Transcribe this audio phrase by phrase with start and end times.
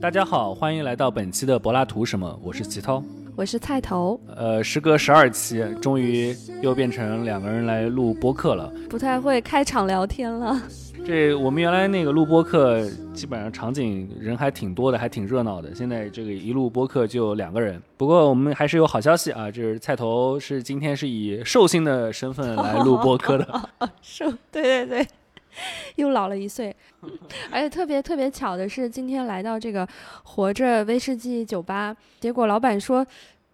[0.00, 2.38] 大家好，欢迎来到本期的柏拉图什么？
[2.42, 3.02] 我是齐涛，
[3.36, 4.20] 我是菜头。
[4.36, 8.72] 呃，时隔十二期，终于又变成两个人来录播客了。
[8.88, 10.60] 不太会开场聊天了。
[11.04, 12.88] 这我们原来那个录播客，
[13.18, 15.74] 基本上场景人还挺多的，还挺热闹的。
[15.74, 17.82] 现在这个一录播客就两个人。
[17.96, 23.70] 不过我们还是有好消息啊，就是菜头是今天是以寿星的身份来录播客的。
[24.00, 25.06] 寿，对对对。
[25.96, 26.74] 又老了一岁，
[27.50, 29.86] 而且特别特别巧的是，今天来到这个
[30.22, 33.04] 活着威士忌酒吧，结果老板说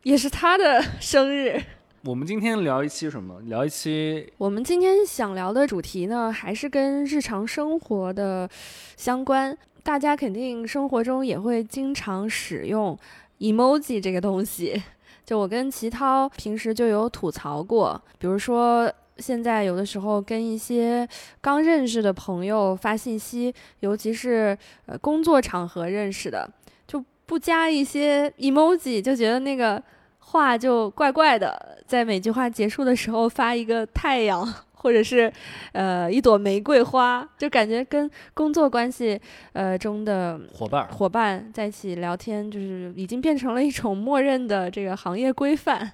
[0.02, 1.58] 也是他的生日。
[2.06, 3.40] 我们今天聊一期什么？
[3.46, 8.46] 聊一期我们今天想聊的主题呢，还是跟日常生活的
[8.94, 9.56] 相关。
[9.82, 12.98] 大家肯定生活中也会经常使用
[13.38, 14.82] emoji 这个东西。
[15.24, 18.92] 就我跟齐涛平时就有吐槽过，比如说。
[19.18, 21.08] 现在有的时候跟一些
[21.40, 26.50] 刚认识的朋友发信息，尤其是呃工作场合认识的，
[26.84, 29.80] 就不加一些 emoji，就觉得那个
[30.18, 31.73] 话就怪怪的。
[31.86, 35.32] 在每句话结束的时候发一个太阳， 或者是
[35.72, 39.20] 呃一朵玫瑰花，就感觉跟工作关系
[39.52, 45.92] 呃中的伙伴伙伴在一起聊天，就是已经变成了一种默认的这个行业规范。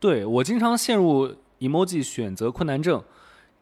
[0.00, 1.34] 对我经常陷入。
[1.62, 3.00] emoji 选择困难症，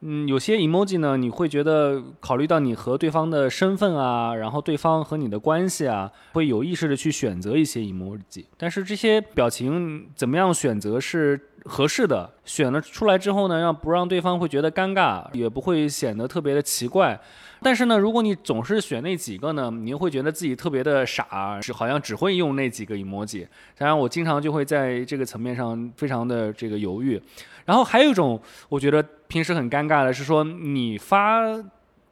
[0.01, 12.31] 嗯，有些 emoji 呢，你会觉得考虑到你和对方的身份啊，然后对方和你的关系啊，会有意识的去选择一些 emoji，但是这些表情怎么样选择是合适的？
[12.45, 17.19] 选了出来之后呢，让不让对方会觉得尴尬，也不会显得特别的奇怪。
[17.63, 23.47] 但是呢，如果你总是选那几个呢，你会觉得自己特别的傻，只好像只会用那几个 emoji。
[23.77, 27.21] 当然，我经常就会在这个层面上非常的这个犹豫。
[27.67, 31.43] 然后还有一种，我觉得平时很尴尬的是说，你发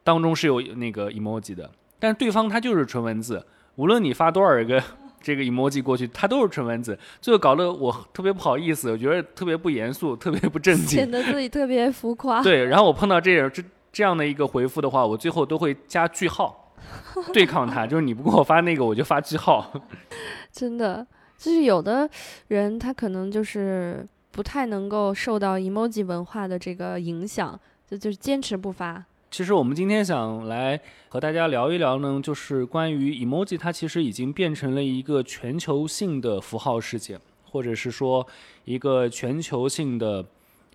[0.03, 3.43] 当中是有那个 emoji 的，但对方他就是纯文字，
[3.75, 4.81] 无论你发多少个
[5.21, 12.41] 这个 emoji 过去，它都是纯文字，最后搞得我特别不好意思，我觉得特别不严肃， 特别不正经，显得自己特别浮夸。
[12.41, 13.63] 对，然后我碰到这样这。
[13.91, 16.75] 这样的一个回复的话，我最后都会加句号，
[17.33, 17.87] 对抗他。
[17.87, 19.73] 就是你不给我发那个，我就发句号。
[20.53, 21.05] 真的，
[21.39, 22.07] 就是有的
[22.49, 27.59] 人他可能就是不太能够受到 emoji 文化的这个影响，
[27.89, 29.03] 就就是坚持不发。
[29.31, 38.25] 其实我们今天想来和大家聊一聊呢，就是关于 emoji，它其实已经变成了一个全球性的符号事件，或者是说
[38.65, 40.25] 一个全球性的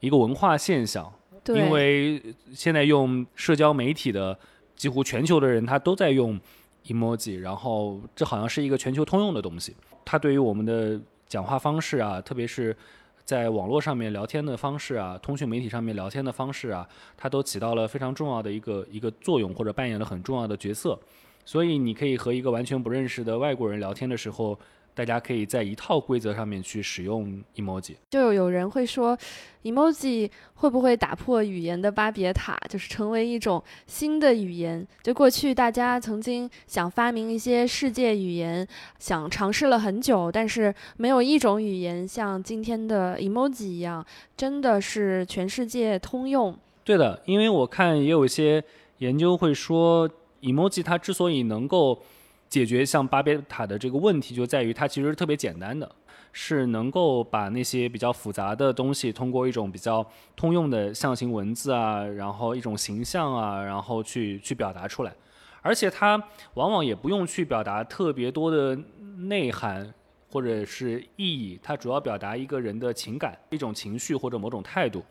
[0.00, 1.12] 一个文化现象。
[1.48, 2.22] 因为
[2.54, 4.38] 现在用社交媒体的
[4.76, 6.40] 几乎全球的人，他都在用
[6.86, 9.74] emoji，然后这好像是一个全球通用的东西。
[10.04, 12.74] 它对于我们的讲话方式啊，特别是
[13.24, 20.98] 在网络上面聊天的方式啊，通讯媒体上面聊天的方式啊，它都起到了非常重要的一个一个作用，或者扮演了很重要的角色。
[21.44, 24.58] 所以你可以和一个完全不认识的外国人聊天的时候。
[24.94, 27.94] 大家可以在一套规则上面去使用 emoji。
[28.10, 29.18] 就有人会说
[29.64, 34.86] ，emoji 会不会打破语言的巴别塔，就是成为一种新的语言？
[35.02, 38.66] 就过去大家曾经想发明一些世界语言，
[39.00, 44.06] 想尝试了很久，但是没有一种语言像今天的 emoji 一样，
[44.36, 46.56] 真的是全世界通用。
[46.84, 48.62] 对的，因为我看也有一些
[48.98, 50.08] 研究会说
[50.42, 52.00] ，emoji 它之所以能够。
[52.54, 55.90] 解决像巴别塔的这个问题，就在于它其实是特别简单的，
[56.30, 65.12] 是能够把那些比较复杂的东西，通过一种比较通用的象形文字啊，然后一种形象啊，然后去去表达出来，
[65.62, 66.16] 而且它
[66.54, 68.78] 往往也不用去表达特别多的
[69.16, 69.92] 内涵
[70.30, 75.02] 或者是意义，它主要表达一个人的情感、一种情绪或者某种态度，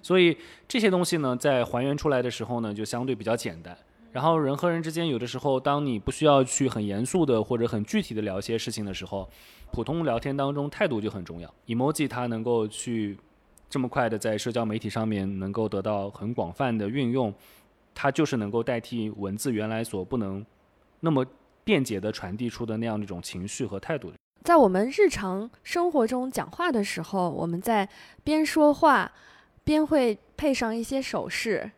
[0.00, 3.76] 所以这些东西呢，在还原出来的时候呢，就相对比较简单。
[4.12, 9.26] 然后人和人之间，有的时候，当你不需要去很严肃的或者很具体的聊一些事情的时候，
[9.72, 11.52] 普通聊天当中态度就很重要。
[11.66, 13.18] emoji 它能够去
[13.70, 17.32] 这么快的在社交媒体上面能够得到很广泛的运用，
[17.94, 20.44] 它就是能够代替文字原来所不能
[21.00, 21.24] 那么
[21.64, 24.12] 便捷的传递出的那样一种情绪和态度。
[24.44, 27.88] 在我们日常生活中讲话的时候，我们在
[28.22, 29.10] 边说话
[29.64, 31.70] 边会配上一些手势。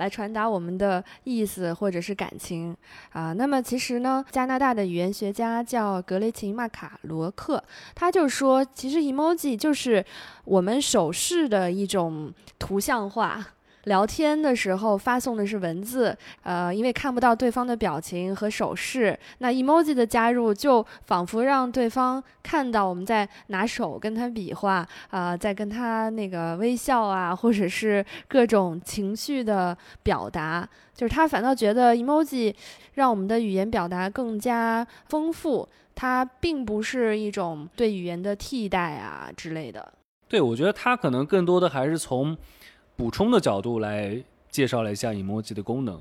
[0.00, 2.74] 来传达我们的意思或者是感情。
[3.12, 7.62] 啊，那么其实呢，加拿大的语言学家叫格雷琴·马卡罗克，
[7.94, 10.02] 他就说，其实 emoji 就是
[10.44, 13.46] 我们手势的一种图像化，
[13.84, 32.54] 聊天的时候发送的是文字，呃，因为看不到对方的表情和手势，那 emoji 的加入就仿佛让对方看到我们在拿手跟他比划，啊、在跟他那个微笑啊，或者是各种情绪的表达，就是他反倒觉得 emoji
[32.94, 39.92] 让我们的语言表达更加丰富，它并不是一种对语言的替代啊之类的。
[40.28, 42.36] 对，我觉得他可能更多的还是从
[43.00, 45.98] 补充的角度来介绍了一下 emoji 的功能，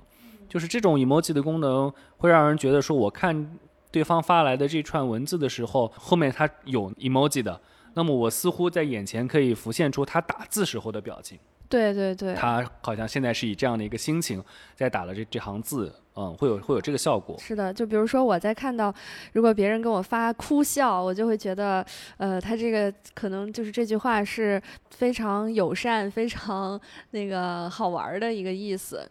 [0.50, 3.58] 就是这种 emoji 的功能会让人觉得说，我看
[3.90, 7.62] 对方发来的这串文字的时候，后面它有 emoji 的，
[7.94, 14.44] 那么我似乎在眼前可以浮现出他打字时候的表情，对对对，他好像现在是以这样的一个心情
[14.76, 17.38] 在打了这这行字，嗯，会有会有这个效果。
[17.40, 18.94] 是的，就比如说我在看到，
[19.32, 21.86] 如果别人跟我发哭笑，我就会觉得，
[22.18, 26.80] 呃，他这个可能就是这句话是非常友善、非常
[27.12, 29.08] 那个好玩儿的一个意思。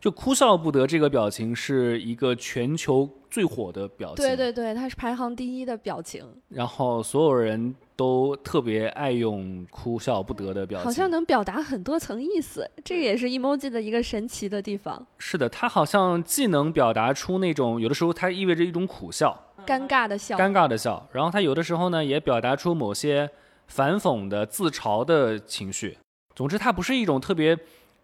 [0.00, 15.06] 就哭笑不得这个表情是一个全球最火的表情，对对对，它是排行第一的表情，然后所有人都特别爱用哭笑不得的表情，好像能表达很多层意思，这个也是 emoji 的一个神奇的地方。
[15.18, 23.28] 是的，它好像既能表达出那种有的时候它意味着一种苦笑、尴尬的笑，尴尬的笑，然后它有的时候呢也表达出某些
[23.66, 25.98] 反讽的、自嘲的情绪。
[26.34, 27.54] 总之，它不是一种特别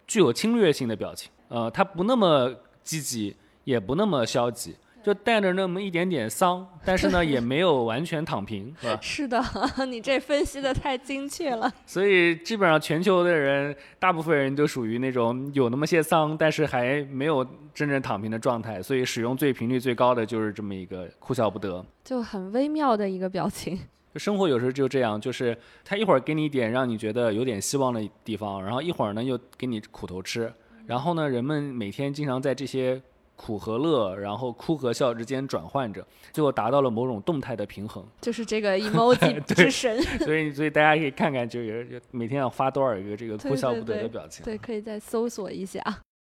[0.07, 3.35] 具有侵略性的表情，呃，它不那么积极，
[3.65, 8.99] 也不那么消极，就带着那么一点点丧，但是呢也没有完全躺平，是吧？
[9.03, 9.43] 是的，
[9.87, 11.71] 你这分析的太精确了。
[11.85, 17.45] 所以基本上全球的人，大部分人都属于那种有那么些丧，但是还没有
[17.75, 18.83] 真正躺平的状态。
[18.83, 21.85] 所以使用最频率最高的就是这么一个哭笑不得。
[22.05, 23.79] 就很微妙的一个表情。
[24.15, 30.53] 就生活有时候就这样，就是他一会儿给你一点让你觉得有点希望的地方，然后一会儿呢又给你苦头吃。
[30.85, 33.01] 然后呢，人们每天经常在这些
[33.37, 38.05] 苦和乐，然后哭和笑之间转换着，最后达到了某种动态的平衡。
[38.21, 44.45] 就是这个 emoji 对之神，所以，所以大家可以看看，就是每天要发多少个这个哭笑不得的表情。
[44.45, 45.83] 对，可以再搜索一下。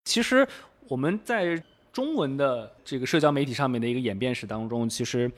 [0.04, 0.46] 其实
[0.88, 1.62] 我们在
[1.92, 5.30] 中文的这个社交媒体上面的一个演变史当中，其实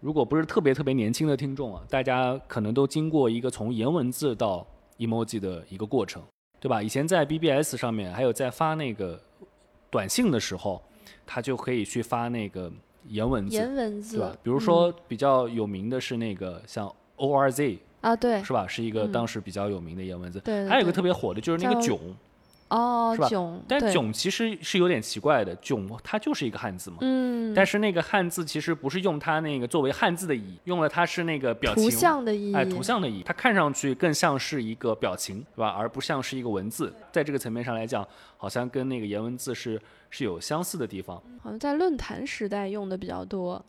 [0.00, 4.64] 如果不是特别特别年轻的听众啊，大家可能都经过一个从颜文字到
[4.98, 6.22] emoji 的一个过程，
[6.60, 6.80] 对吧？
[6.80, 9.20] 以前在 BBS 上面，还有在发那个
[9.90, 10.80] 短信的时候，
[11.26, 12.70] 他就可以去发那个
[13.08, 14.36] 颜文字，颜文字，对吧？
[14.42, 18.66] 比如说比较有名的是那个像 ORZ，啊，对，是吧？
[18.66, 20.40] 是一个嗯当时比较有名的颜文字。
[20.40, 21.98] 对对还有一个特别火的就是那个囧，
[22.68, 26.96] 哦是吧，囧，但囧其实是有点奇怪的，囧它就是一个汉字嘛。
[27.00, 35.68] 嗯，但是那个汉字其实不是用它那个作为汉字的意义，用了它是那个表情图像的意义，哎，图像的意义，它看上去更像是一个表情，对吧？
[35.68, 36.92] 而不像是一个文字。
[37.12, 39.80] 在这个层面上来讲，好像跟那个颜文字是
[40.10, 41.16] 是有相似的地方。
[41.40, 43.64] 好像在论坛时代用的比较多。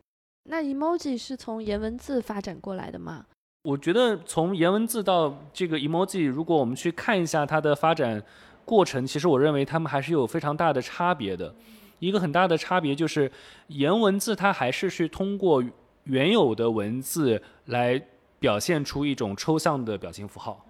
[0.50, 3.26] 那 emoji 是从颜文字发展过来的吗？
[3.64, 8.24] 我觉得从颜文字到这个 emoji，如果我们去看一下它的发展
[8.68, 11.56] 过程，其实我认为他们还是有非常大的差别的。
[12.00, 13.32] 一个很大的差别就是，
[13.68, 15.64] 颜文字它还是去通过
[16.04, 18.00] 原有的文字来
[18.40, 20.66] 表现出一种抽象的表情符号，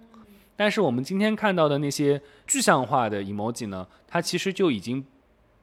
[0.54, 5.04] 但是我们今天看到的那些具象化的 emoji 呢，它其实就已经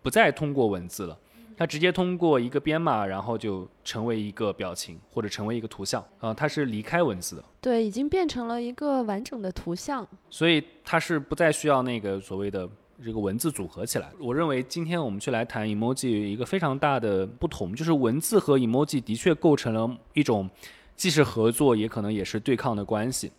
[0.03, 1.17] 不再通过文字了。
[1.57, 10.07] 它直接通过一个编码，然后就成为一个表情或者成为一个图像啊、它是离开文字的，对，已经变成了一个完整的图像。
[10.29, 12.69] 所以它是不再需要那个所谓的
[13.03, 14.11] 这个文字组合起来。
[14.19, 20.49] 我认为今天我们去来谈 emoji 有一个非常大的不同，就是文字和 emoji 的确构成了一种
[20.95, 23.31] 既是合作，也可能也是对抗的关系。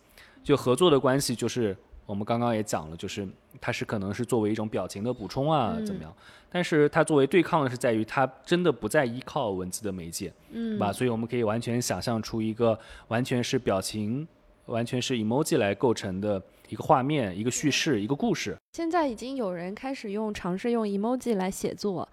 [0.42, 3.28] 就合作的关系，就是我们刚刚也讲了，就是
[3.60, 6.14] 它是可能是作为一种表情的补充啊，嗯怎么样？
[6.48, 10.92] 但是它作为对抗的是在于它真的不再依靠文字的媒介，嗯对，吧？
[10.92, 14.26] 所以我们可以完全想象出一个完全是表情、
[14.66, 18.56] 完全是 emoji 来构成的一个画面、一个叙事、一个故事。
[18.72, 22.08] 现在已经有人开始用尝试用 emoji 来写作。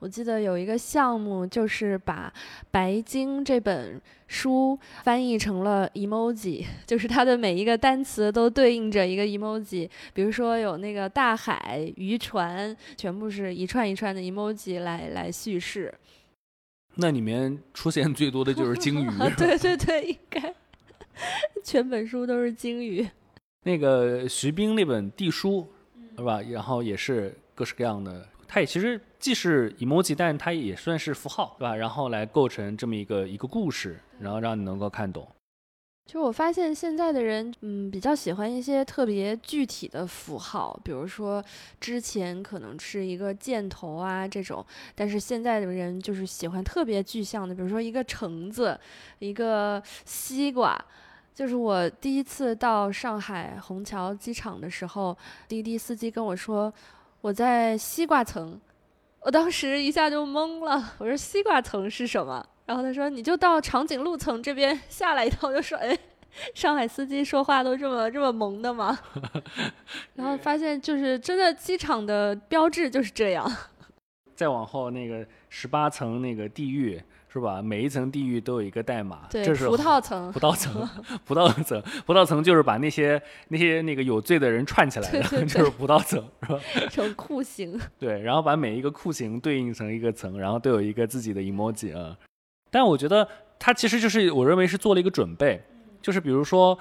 [0.00, 2.32] 我记得有一个项目，就是把
[2.70, 9.88] 《白鲸》这本书翻译成了 emoji， 就是它的每一个单词都对应着一个 emoji。
[10.14, 15.92] 比如说有那个大海、渔船，全部是一串一串的 emoji 来来叙事。
[16.94, 20.54] 那里面出现最多的就是鲸鱼， 对对对，应该
[21.64, 23.04] 全本书都是鲸鱼。
[23.64, 25.66] 那个徐冰那本地书，
[26.16, 26.40] 是吧？
[26.42, 31.76] 然后也是各式各样的，它也其实既是 emoji，但它也算是符号，对吧？
[31.76, 35.28] 然后来构成这么一个一个故事，然后让你能够看懂。
[36.06, 41.44] 就我发现现在的人，嗯，比较喜欢一些特别具体的符号，比如说
[41.78, 44.64] 之前可能是一个箭头啊这种，
[44.94, 48.80] 但是现在的人就是喜欢特别具象的，比如说一个橙子，
[49.18, 50.82] 一个西瓜。
[51.34, 56.72] 就是我第一次到上海虹桥机场的时候，滴滴司机跟我说
[57.20, 58.60] 我在西瓜层，
[59.20, 62.44] 我当时一下就懵了，我说西瓜层是什么？
[62.66, 65.98] 然后他说：“你就到长颈鹿层这边下来一趟。”我就说：“哎，
[66.54, 68.98] 上海司机说话都这么这么萌的吗？”
[70.14, 73.50] 然后发现就是真的，机场的标志就是这样。
[74.36, 77.60] 再往后那个十八层那个地狱是吧？
[77.60, 80.32] 每一层地狱都有一个代码，这是葡萄层。
[80.32, 80.88] 葡萄层，
[81.26, 86.60] 葡萄层，葡萄层就是把那些那些那个有罪的人串起来的，就是葡萄层，是吧？
[86.90, 87.78] 成酷刑。
[87.98, 92.16] 对，然后把每一个酷刑对应成一个层，然后都有一个自己的 emoji 啊。
[92.70, 93.26] 但我觉得
[93.58, 95.62] 它其实就是我认为是做了一个准备，
[96.00, 96.78] 就是比如说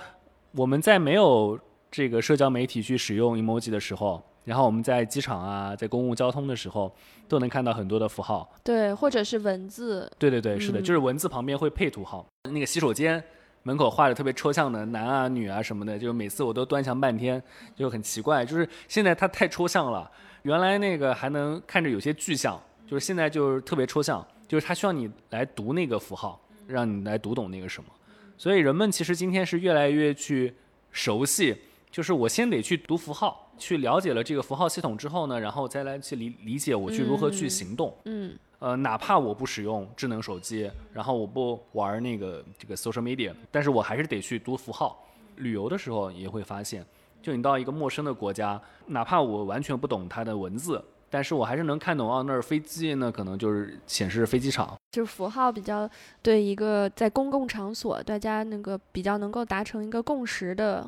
[0.53, 1.59] 我们在没有
[1.91, 6.89] 这个社交媒体去使用 emoji 的时候，然后我们在机场啊，在公共交通的时候，
[7.27, 8.49] 都能看到很多的符号。
[8.63, 10.09] 对，或者是文字。
[10.17, 12.25] 对对对，是的，就是文字旁边会配图号。
[12.49, 13.21] 那个洗手间
[13.63, 17.43] 门口画的特别抽象的男啊、女啊什么的，就是每次我都端详半天，
[17.75, 18.45] 就很奇怪。
[18.45, 20.09] 就是现在它太抽象了，
[20.43, 24.25] 原来那个还能看着有些具象，就是现在就是特别抽象。
[24.47, 27.89] 就是它需要你来读那个符号，让你来读懂那个什么，
[28.37, 30.55] 所以人们其实今天是越来越去
[30.89, 31.53] 熟悉，
[31.97, 37.91] 就是我先得去读符号，去了解了这个符号系统之后呢，然后再来去理理解我去如何去行动。
[38.05, 38.37] 嗯。
[38.59, 45.03] 呃，哪怕我不使用智能手机，然后我不玩那个这个 social media，但是我还是得去读符号。
[45.37, 46.85] 旅游的时候也会发现，
[47.19, 50.79] 就你到一个陌生的国家，哪怕我完全不懂它的文字。
[51.09, 55.89] 但是我还是能看懂啊，那儿飞机，呢可能就是显示飞机场，就是符号比较
[56.21, 60.87] 对一个在公共场所，大家那个比较能够达成一个共识的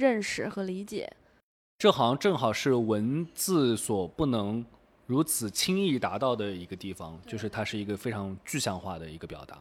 [0.00, 1.12] 认识和理解。
[1.78, 4.64] 这好像正好是文字所不能
[5.06, 9.58] 如此轻易达到的一个地方，就是它是一个非常具象化的一个表达。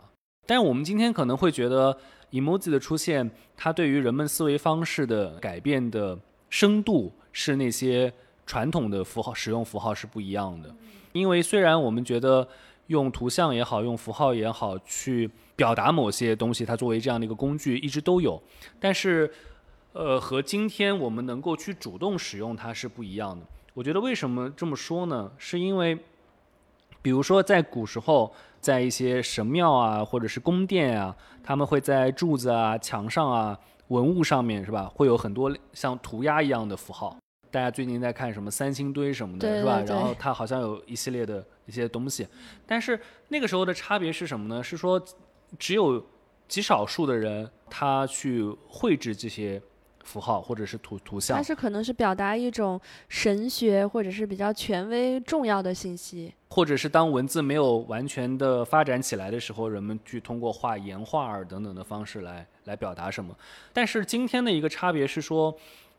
[0.48, 1.96] 但我们今天可能会觉得
[2.32, 6.18] emoji 的出现，它对于人们思维方式的改变的
[6.50, 8.12] 深度是那些。
[8.50, 10.76] 传统的符号使用符号是不一样的，
[11.12, 12.48] 因为虽然我们觉得
[12.88, 18.42] 用图像也好，用符号也好去表达某些东西，它作为这样的一个工具一直都有，
[18.80, 19.32] 但是，
[20.00, 23.46] 呃，和今天我们能够去主动使用它是不一样的。
[23.74, 25.30] 我觉得为什么这么说呢？
[25.38, 25.94] 是因为，
[27.02, 31.14] 比如说在古时候，在一些神庙啊，或者是宫殿啊，
[31.44, 37.18] 他们会在柱子啊、墙上啊、文物上面是吧，会有很多像涂鸦一样的符号。
[37.52, 39.82] 大家最近在看什么三星堆什么的，是吧？
[39.86, 42.26] 然后它好像有一系列的一些东西，
[42.66, 44.64] 但是那个时候的差别是什么呢？
[44.64, 45.04] 是说
[45.58, 46.02] 只有
[46.48, 49.62] 极少数的人他去绘制这些
[50.04, 63.36] 符号或者是图图像，它是可能是表达一种神学或者是比较权威重要的信息，或者是当文字没有完全的发展起来的时候，人们去通过画岩画儿等等的方式来来表达什么。
[63.74, 65.56] 但是今天的一个差别是说。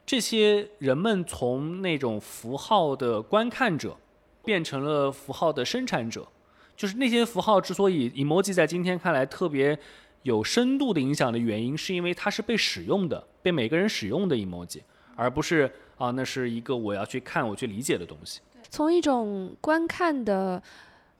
[0.06, 3.96] 这些人们从那种符号的观看者，
[4.44, 6.26] 变成了符号的生产者。
[6.74, 9.78] 就是那些符号之所以 emoji 在今天看来特别
[10.22, 14.80] 有深度的影响的原因，是因为它是被使用的，被每个人使用的 emoji，
[15.16, 18.40] 而不是啊，那是一个我要去看、我去理解的东西。
[18.68, 20.62] 从一种观看的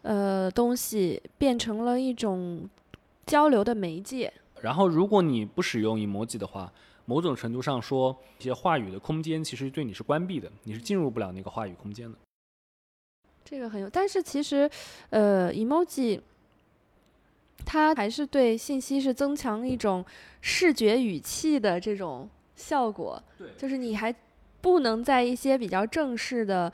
[0.02, 2.68] 呃东西，变成了一种
[3.26, 4.32] 交流的媒介。
[4.60, 6.70] 然后，如果你不使用 emoji 的话，
[7.06, 12.16] 某种程度上说，一些话语的空间其实对你是关闭的，你是进入不了那个话语空间的。
[13.42, 14.70] 这个很有，但是其实，
[15.08, 16.20] 呃，emoji
[17.64, 20.04] 它还是对信息是增强一种
[20.40, 23.22] 视觉语气的这种效果。
[23.38, 24.14] 对，就是你还
[24.60, 26.72] 不能在一些比较正式的。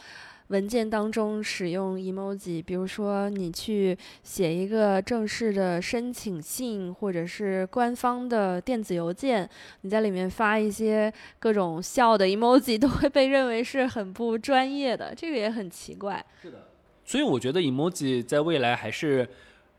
[0.50, 9.50] 文件当中使用 emoji，比如说你去写一个正式的申请信，或者是官方的电子邮件，
[9.80, 16.24] 你在里面发一些各种笑的 emoji，都会被认为是很不专业的，这个也很奇怪。
[16.40, 16.68] 是的，
[17.04, 19.28] 所以我觉得 emoji 在未来还是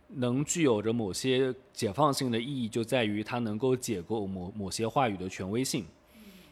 [0.10, 5.86] 能具有着某些解放性的意义，就在于它能够解构某某些话语的权威性。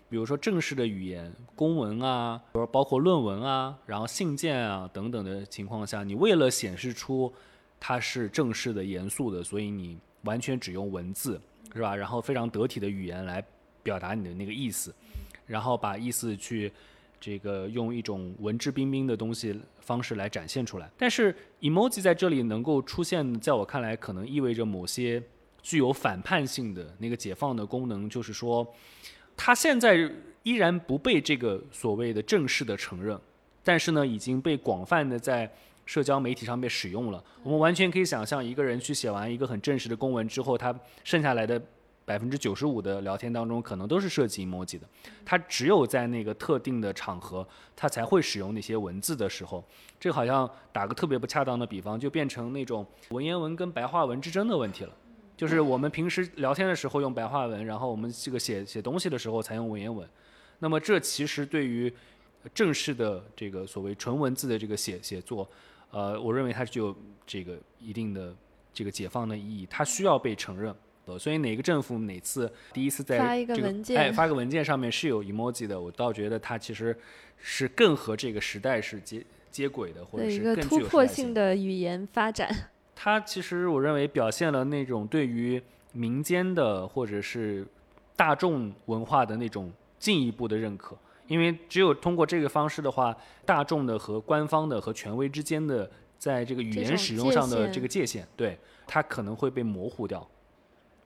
[0.07, 7.33] 比如说正式的语言，公文啊，比如包括论文啊，然后信件啊等等的情况下，你为了显示出
[7.79, 11.41] 它是正式的、严肃的，所以你完全只用文字，
[11.73, 11.95] 是吧？
[11.95, 13.43] 然后非常得体的语言来
[13.81, 14.93] 表达你的那个意思，
[15.47, 16.71] 然后把意思去
[17.25, 20.91] 这个用一种文质彬彬的东西方式来展现出来。
[20.95, 25.23] 但是 emoji 在这里能够出现，在我看来，可能意味着某些。
[25.67, 28.71] 具有反叛性的那个解放的功能，就是说，
[29.35, 29.97] 它现在
[30.43, 33.19] 依然不被这个所谓的正式的承认，
[33.63, 35.51] 但是呢，已经被广泛的在
[35.83, 37.23] 社交媒体上被使用了。
[37.41, 40.71] 我们完全可以想象，一个人去写完一个很正式的公文之后，他
[41.03, 41.59] 剩下来的。
[42.05, 44.87] 百分之九十五的聊天当中，可能都是涉及 emoji 的。
[45.25, 47.45] 它只有在那个特定的场合，
[47.75, 49.63] 它才会使用那些文字的时候。
[49.99, 54.95] 这好像打个特别不恰当的比方，就变成那种文言文跟白话文之争的问题了。
[55.35, 60.07] 就是我们平时聊天的时候用白话文，然后我们这个写写东西的时候才用文言文。
[60.59, 61.91] 那么这其实对于
[62.53, 65.49] 正式的这个所谓纯文字的这个写写作，
[65.89, 66.95] 呃，我认为它具有
[67.25, 68.33] 这个一定的
[68.71, 70.73] 这个解放的意义，它需要被承认。
[71.19, 76.97] 所以哪个政府哪次第一次在这个哎发个文件上面是有 emoji 的，我倒觉得它其实
[77.37, 82.49] 是更和这个时代是接接轨的，或者是更突破性的语言发展。
[82.95, 87.65] 它其实我认为表现了那种对于民间的或者是
[88.15, 90.97] 大众文化的那种进一步的认可，
[91.27, 98.57] 因为只有通过这个方式的话，大众的和官方的和权威之间的在这个语言使用上的这个界限，对
[98.87, 100.27] 它可能会被模糊掉。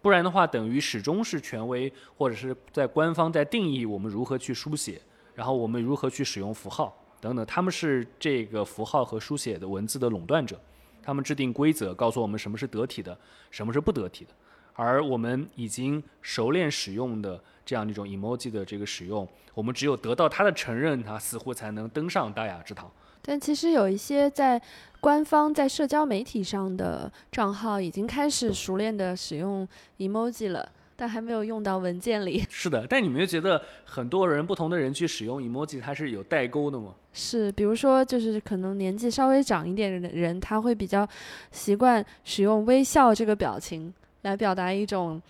[0.01, 5.01] 不然的话，等于始终是权威或者是在官方在定义我们如何去书写，
[5.35, 10.59] 然后我们如何去使用符号等等，他们是这个符号和书写的文字的垄断者，
[11.03, 13.17] 他们制定规则，告诉我们什么是得体的，
[13.51, 14.31] 什么是不得体的，
[14.73, 22.89] 而我们已经熟练使用的这样一种 emoji 的这个使用，我们只有得到他的承认，他似乎才能登上大雅之堂。
[23.21, 24.59] 但其实有一些在
[25.01, 32.43] 官方在社交媒体上的账号已经开始熟练的使用 emoji 了，但还没有用到文件里。
[32.49, 36.93] 是的，但你没有觉得很多人不同的人去使用 emoji，它是有代沟的吗？
[37.13, 41.07] 是，比如说就是可能年纪稍微长一点的人，他会比较
[41.51, 45.21] 习惯使用微笑这个表情来表达一种。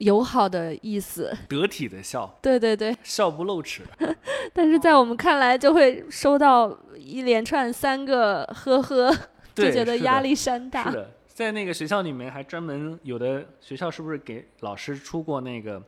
[0.00, 3.82] 友好的意思，得体的笑，对对对，笑不露齿。
[4.52, 9.14] 但是在我们看来，就会收到一连串三个呵呵，
[9.54, 10.90] 就觉得压力山大。
[10.90, 15.82] 是的，在那个学校里面，还专门有的学校是不是给老师出过那个？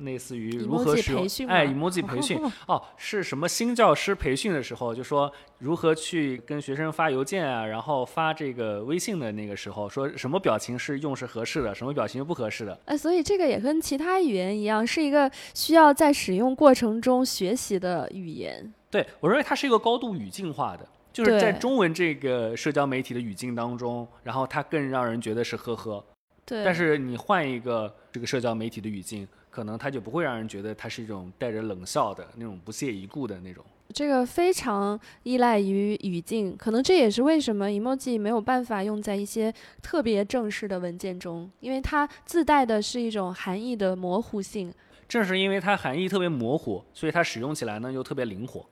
[0.00, 12.78] 类似于如何使用哎，emoji 培训 哦，是什么新教师培训的时候，就说如何去跟学生发邮件啊，然后发这个微信的那个时候，说什么表情是用是合适的，什么表情不合适的。
[12.86, 18.72] 哎，所以这个也跟其他语言一样，是一个需要在使用过程中学习的语言。
[18.90, 26.04] 对我认为它是一个高度语境化的，就是在中文这个社交媒体的语境当中，然后它更让人觉得是呵呵。
[26.44, 26.64] 对。
[26.64, 29.28] 但是你换一个这个社交媒体的语境。
[29.50, 33.64] 可能它就不会让人觉得它是一种带着冷笑的那种不屑一顾的那种。
[33.92, 44.72] 这个非常依赖于语境，可能这也是为什么 emoji 没有办法用在一些特别正式的文件中，因为它自带的是一种含义的模糊性。
[45.08, 48.64] 正是因为它含义特别模糊，所以它使用起来呢又特别灵活。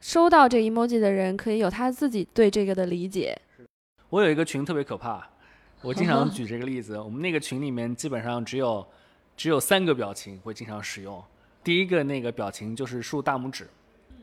[0.00, 3.40] 收到这 emoji 的人可以有他自己对这个的理解。
[4.10, 5.24] 我有一个群特别可怕，
[5.82, 8.84] 我经常举这个例子，我们那个群里面基本上只有。
[9.36, 11.22] 只有三个表情会经常使用，
[11.62, 13.68] 第一个那个表情就是竖大拇指，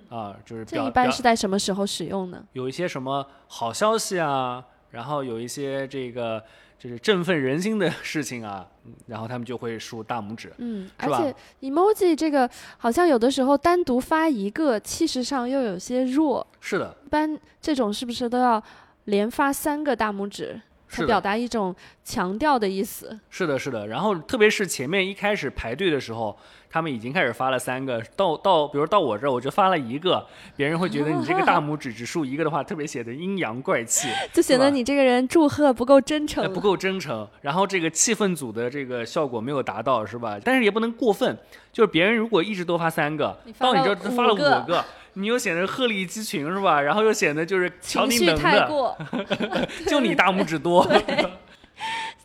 [0.10, 2.44] 啊，就是这一般是在什么时候使用呢？
[2.54, 6.44] 有一些什么好消息啊，然后有一些这个
[6.80, 8.68] 就是振奋人心的事情啊，
[9.08, 16.46] 然后他们就会竖大拇指，嗯，而且 emoji 这个好像有的时候单独发一个，气势上又有些弱。
[16.60, 18.62] 是的，一般这种是不是都要
[19.06, 20.62] 连发三个大拇指？
[20.92, 21.74] 它表达一种
[22.04, 23.18] 强调的意思。
[23.30, 23.88] 是的，是的。
[23.88, 26.38] 然后，特别是前面一开始排队的时候，
[26.72, 28.02] 他们已经开始发了三个。
[28.16, 37.28] 到到，比如到我这儿，我就发了一个，别人会觉得你这个大拇指只竖一个的话，特别显得阴阳怪气， 就显得你这个人祝贺不够真诚，不够真诚。
[37.42, 40.40] 然后这个气氛组的这个效果没有达到，是吧？
[40.44, 41.38] 但是也不能过分，
[41.74, 44.84] 就是别人如果一直都发三个，到你这发了五个。
[45.14, 46.80] 你又显得鹤立鸡群是吧？
[46.80, 48.98] 然后又显得就是瞧你能的，
[49.86, 50.90] 就你大拇指多，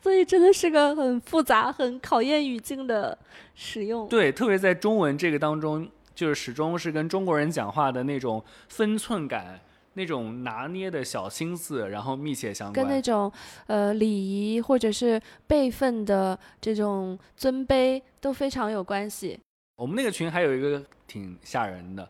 [0.06, 3.18] 所以真的是个很复杂、很考验语境的
[3.56, 4.08] 使用。
[4.08, 9.58] 对，特别在中文这个当中，就是始终是跟中国人讲话的那种分寸感、
[9.94, 12.86] 那种拿捏的小心思，然后密切相关。
[12.86, 13.32] 跟那种
[13.66, 19.36] 呃礼仪或者是辈分的这种尊卑都非常有关系。
[19.74, 22.08] 我们那个群还有一个挺吓人的。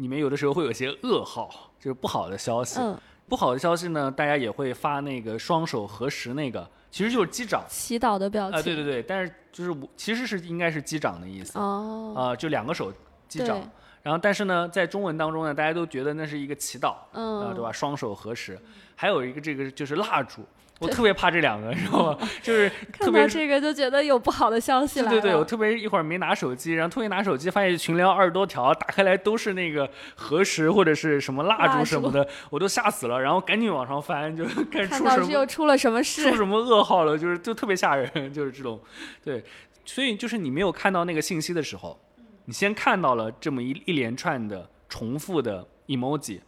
[0.00, 1.48] 里面有的时候会有些噩耗，
[1.80, 2.78] 就是不好的消息。
[2.78, 2.94] 嗯，
[3.26, 8.58] 不好的消息呢，大家也会发那个双手合十那个，其实就是击掌、祈祷的表情。
[8.58, 11.58] 啊，对对对，但是就是我其实是应该是击掌的意思。
[11.58, 12.14] 哦。
[12.16, 12.92] 啊，就两个手
[13.28, 13.58] 击掌。
[14.02, 16.94] 然后，但是呢，在中文当中呢，大家都觉得那是一个祈祷。
[17.12, 17.40] 嗯。
[17.42, 17.70] 啊，对吧？
[17.70, 18.58] 双手合十，
[18.96, 20.42] 还有一个这个就是蜡烛，
[20.78, 22.28] 我特别怕这两个，你知道吗？
[22.40, 25.10] 就是特看到这个就觉得有不好的消息了。
[25.10, 36.36] 对对对，我特别一会儿没拿手机，然后突然拿手机，发现群聊二十多条，打开来都是那个核实或者是什么蜡蜡烛什么的，我都吓死了，然后赶紧往上翻，就 看出什么是又出了什么事出。
[36.36, 38.80] 什么噩耗了，就是就特别吓人，就是这种，
[39.24, 39.42] 对，
[39.84, 41.98] 所以就是你没有看到那个信息的时候，
[42.44, 46.40] 你先看到了这么一一连串的重复的 emoji，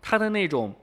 [0.00, 0.74] 它的那种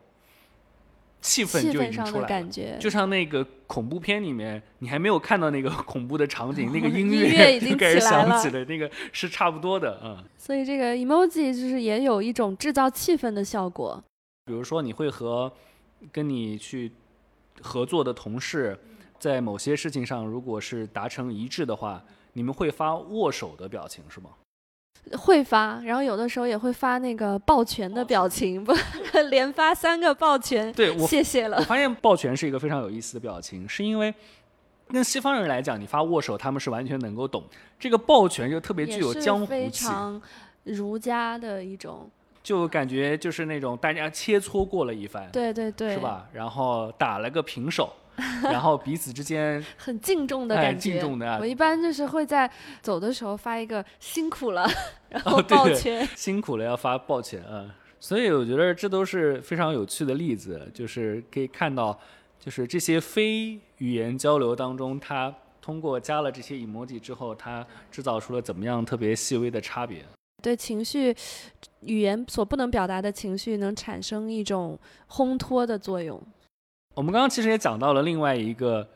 [1.21, 2.27] 气氛就已经出来了。
[2.27, 10.17] 感觉，就像那个恐怖片里面，你还没有看到那个 恐怖的场景，那个音音乐乐已经就 开始起来了响起了，那个是差不多的，嗯。
[10.37, 14.03] 所以这个 emoji 就是也有一种制造气氛的效果。
[14.45, 15.51] 比如说，你会和
[16.11, 16.91] 跟你去
[17.61, 18.77] 合作的同事，
[19.19, 22.03] 在某些事情上，如果是达成一致的话，
[22.33, 24.31] 你们会发握手的表情是吗？
[25.17, 28.73] 会发，然后有的时候也会发那个抱拳的表情，不，
[29.29, 31.63] 连发三个抱拳，对我，谢谢了我。
[31.63, 34.13] 发现抱拳是一个非常有意思的表情，是因为
[34.87, 37.43] 跟西方人来讲，你发握手，他们是完全能够懂。
[37.79, 40.21] 这个抱拳就特别具有江湖非，常
[40.63, 42.09] 儒家的一种，
[42.43, 45.99] 就感觉就是那种大家切磋过了一番，对对对，是？
[45.99, 46.27] 吧？
[46.31, 47.91] 然后打了个平手，
[48.43, 50.91] 然后彼此之间 很敬重的哎感觉。
[50.91, 52.49] 敬重的啊我一般就是会在
[52.81, 54.69] 走的时候发一个辛苦了，
[55.09, 56.07] 然后哦对对抱拳。
[56.15, 57.75] 辛苦了要发抱歉啊。
[57.99, 61.99] 所以我觉得这都是非常有趣的例子，就是可以看到，
[62.39, 70.03] 就是这些非语言交流当中，它通过加了这些 emoji 之后，它制造出了怎么样特别细微的差别。
[70.41, 71.15] 对情绪，
[71.81, 76.19] 语言所不能表达的情绪，能产生一种烘托的作用。
[76.93, 78.87] 我们刚刚其实也讲到了另外一个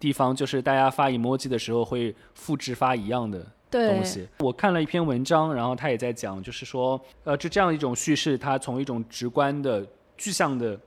[0.00, 4.26] 地方，就是大家发 emoji 的时候会复制发一样的东，西。
[4.38, 9.86] 我看了一篇文章，然后他也在讲，就是说，呃，就这样一种叙事，它从一种直观的、
[10.16, 10.78] 具象的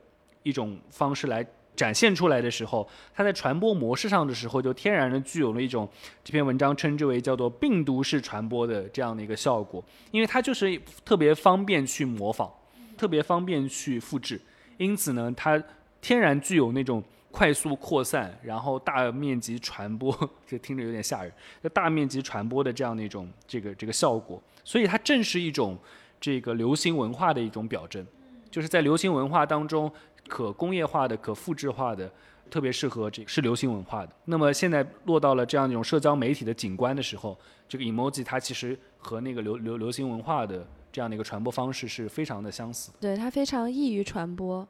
[0.42, 5.88] 一种方式来展现出来的时候，它在传播模式上的时候，就天然的具有了一种
[6.24, 12.50] 这篇文章称之为叫做病毒式传播的这样的一个效果，因为它就是特别方便去模仿，
[12.98, 14.40] 特别方便去复制，
[14.78, 15.62] 因此呢，它
[16.02, 17.02] 天然具有那种。
[17.34, 20.14] 快速扩散，然后大面积传播，
[20.46, 21.32] 这听着有点吓人。
[21.62, 25.78] 就大面积传播的这样的一种这个这个效果，所以它正是一种
[26.20, 28.06] 这个流行文化的一种表征，
[28.50, 29.90] 就是在流行文化当中，
[30.28, 32.12] 可工业化的、可复制化的，
[32.50, 34.12] 特别适合这是流行文化的。
[34.26, 37.34] 那么现在落到了这样一种社交媒体的景观的时候，
[37.66, 42.92] 这个 emoji 它其实和那个流流流行文化的这样的一个传播方式是非常的相似。
[43.00, 44.68] 对它非常易于传播。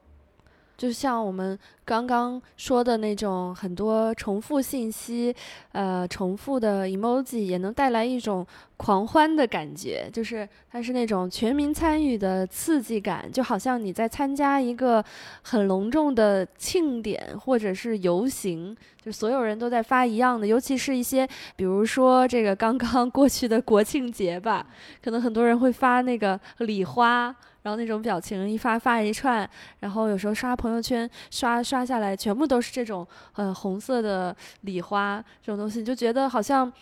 [0.82, 5.32] 就像我们刚刚说的那种很多重复信息，
[5.70, 8.44] 呃，重复的 emoji 也能带来一种
[8.76, 15.04] 狂欢的感觉，就是它是那种全民参与的刺激感，就好像你在参加一个
[15.42, 24.66] 很隆重的庆典或者是游行，就所有人都在发一样的，尤其是一些比如说这个刚刚过去的国庆节吧，
[25.00, 27.32] 可能很多人会发那个礼花。
[27.62, 29.48] 然后那种表情一发发一串，
[29.80, 36.72] 然后有时候刷朋友圈刷刷下来，全部都是这种呃红色的礼花这种东西，你就觉得好像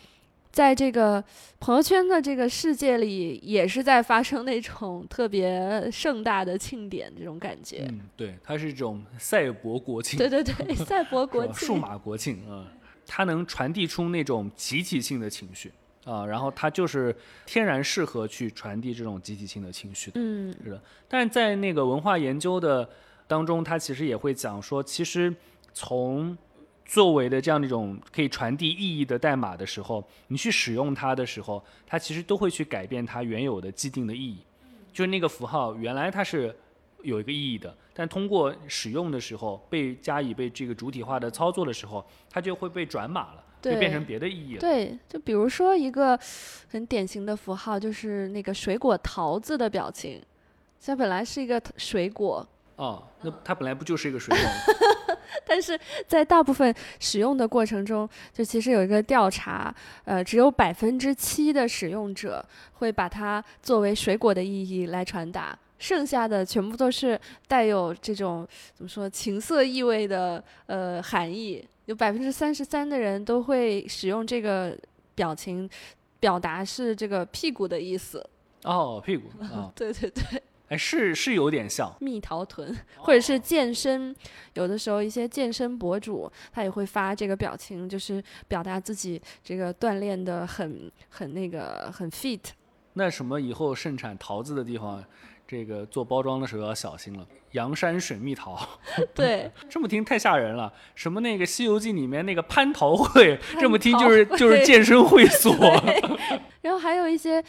[0.50, 1.22] 在这个
[1.60, 7.86] 朋友圈的这个世界里，也是在发生那种特别盛大的庆典这种感觉。
[7.88, 12.66] 嗯，对，它是一种赛博国庆，对对对， 赛博国庆，数码国庆啊、
[13.06, 15.70] 它能传递出那种集体性的情绪
[16.04, 17.14] 啊、然后它就是
[17.46, 20.20] 天然适合去传递这种集体性的情绪的。
[20.20, 22.88] 嗯是的，但是在那个文化研究的
[23.26, 25.32] 当中，它其实也会讲说，其实
[25.72, 26.36] 从
[26.84, 34.38] 作为的这样的一种可以传递意义的代码的时候，你去使用它的时候，它其实都会去改变它原有的既定的意义。
[34.92, 36.52] 就是那个符号原来它是
[37.02, 44.60] 有一个意义的，但通过使用的时候，被加以被这个主体化的操作的时候，它就会被转码了，就对变成别的意义了。
[44.60, 46.18] 对，就比如说一个
[46.70, 50.22] 很典型的符号，就是那个水果桃子的表情，
[50.84, 52.46] 它本来是一个水果，
[52.76, 55.16] 哦，那它本来不就是一个水果吗？
[55.46, 62.44] 但是在大部分使用的过程中，就其实有一个调查，呃，只有百分之七的使用者
[62.74, 71.66] 会把它作为水果的意义来传达，剩下的全部都是带有这种怎么说情色意味的呃含义。
[71.90, 74.78] 有百分之三十三的人都会使用这个
[75.16, 75.68] 表情，
[76.20, 78.24] 表达是这个屁股的意思。
[78.62, 80.40] 哦，屁股啊， 对对对。
[80.68, 81.92] 哎，是是有点像。
[81.98, 84.14] 蜜桃臀，或者是健身，
[84.54, 92.50] 有的时候一些健身博主他也会发这个表情，就是表达自己这个锻炼的很很那个很 fit。
[92.92, 95.04] 那什么以后盛产桃子的地方，
[95.50, 97.26] 这个做包装的时候要小心了。
[97.52, 98.56] 阳山水蜜桃
[99.12, 100.72] 对，这么听太吓人了。
[100.94, 105.52] 什么那个《西游记》里面那个蟠桃会，这么听就是就是健身会所。
[106.62, 107.42] 然后还有一些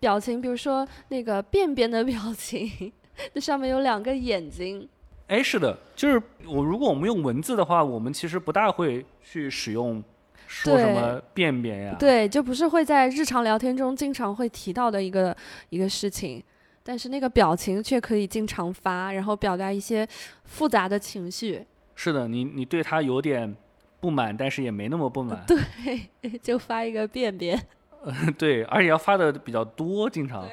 [0.00, 2.90] 表情，比如说那个便便的表情，
[3.34, 4.88] 那上面有两个眼睛。
[5.26, 10.02] 哎，是的，就是我如果我们用文字的话，我们其实不大会去使用
[10.46, 11.96] 说什么便便呀。
[11.98, 15.36] 对，就不是会在日常聊天中经常会提到的一个
[15.68, 16.42] 一个事情，
[16.88, 20.08] 但是那个表情却可以经常发，然后表达一些
[20.44, 21.62] 复杂的情绪。
[21.94, 23.54] 是的，你你对他有点
[24.00, 25.44] 不满，但是也没那么不满。
[25.46, 27.62] 对， 就发一个便便。
[28.38, 30.48] 对，而且要发的比较多，经常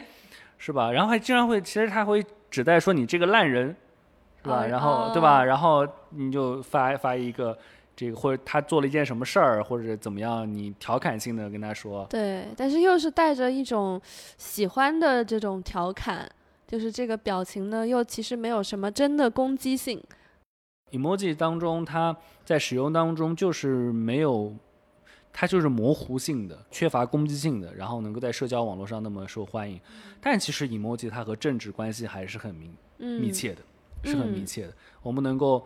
[0.57, 0.91] 是吧？
[0.91, 2.21] 然后还经常会，其实他会
[2.51, 3.73] 指代说你这个烂人，
[4.43, 4.63] 是吧？
[4.63, 5.41] 哦然后对吧？
[5.41, 7.57] 然后你就发发一个
[7.95, 14.01] 这个，或者他做了一件什么事儿，或者怎么样，你调侃性的跟他说，对，但是又是带着一种
[14.37, 16.29] 喜欢的这种调侃，
[16.67, 20.03] 就是这个表情呢，又其实没有什么真的攻击性。
[20.91, 24.53] emoji 当中，它在使用当中就是没有，
[25.33, 29.79] 它就是模糊性的、缺乏攻击性的，然后能够在社交网络上那么受欢迎。
[30.21, 33.61] 但其实 emoji 它和政治关系还是很密嗯，密切的，
[34.03, 34.73] 是很密嗯切的。
[35.01, 35.65] 我们能够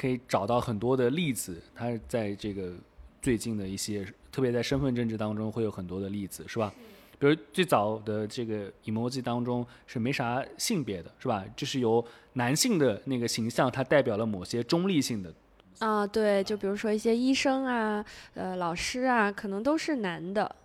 [0.00, 2.72] 可以找到很多的例子，它在这个
[3.20, 6.72] 最近的一些，特别在身份政治当中会有很多的例子，是吧？
[7.18, 11.44] 比如最早的这个 emoji 当中是没啥性别的，是吧？
[11.54, 15.30] 就是由男性的那个形象，它代表了某些中立性的。
[15.80, 20.56] 啊，对，就比如说一些医生啊、呃老师啊，可能都是男的。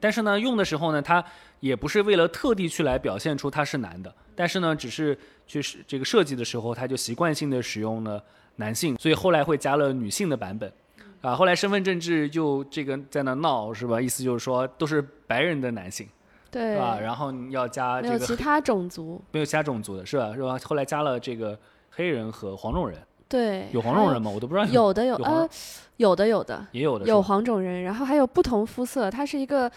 [0.00, 1.22] 但是呢，用的时候呢，他
[1.60, 8.24] 也不是为了特地去来表现出他是男的，但是呢，只是去是这个设计的时候，他就习惯性的使用了
[8.60, 10.72] 男性，所以后来会加了女性的版本，
[11.20, 14.00] 啊，后来身份证制又这个在那闹是吧？
[14.00, 16.08] 意思就是说都是白人的男性，
[16.50, 16.98] 对，是吧？
[17.00, 19.22] 然后你要加没这个没有其他种族。
[19.30, 20.34] 没有其他种族的是吧？
[20.34, 20.58] 是吧？
[20.64, 21.56] 后来加了这个
[21.90, 24.28] 黑人和黄种人，对，有黄种人吗？
[24.28, 25.48] 我都不知道有的有有呃，
[25.96, 29.70] 有的有的也有的有黄种人，然后还有不同肤色，它是一个